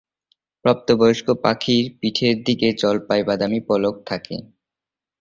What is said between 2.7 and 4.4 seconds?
জলপাই-বাদামি পালক থাকে।